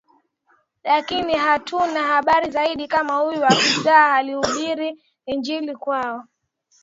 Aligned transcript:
Lakini 0.83 1.33
hatuna 1.35 2.03
habari 2.03 2.51
zaidi 2.51 2.87
kama 2.87 3.17
huyo 3.17 3.45
afisa 3.47 4.13
alihubiri 4.15 5.03
Injili 5.25 5.75
kwao 5.75 6.25